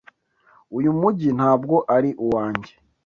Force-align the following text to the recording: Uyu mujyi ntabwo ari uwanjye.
Uyu 0.77 0.91
mujyi 0.99 1.29
ntabwo 1.37 1.75
ari 1.95 2.09
uwanjye. 2.23 2.71